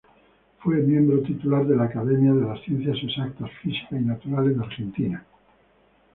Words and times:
Fue 0.61 0.77
miembro 0.77 1.21
titular 1.21 1.67
de 1.67 1.75
la 1.75 1.83
Academia 1.83 2.33
de 2.33 2.59
Ciencias 2.63 2.97
Exactas, 3.03 3.51
Físicas 3.61 3.91
y 3.91 4.03
Naturales 4.03 4.57
de 4.57 4.63
Argentina. 4.65 5.23